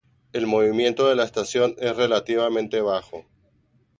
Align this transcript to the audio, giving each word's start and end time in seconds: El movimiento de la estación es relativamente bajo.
El 0.33 0.47
movimiento 0.47 1.07
de 1.07 1.15
la 1.15 1.23
estación 1.25 1.75
es 1.77 1.95
relativamente 1.95 2.81
bajo. 2.81 3.23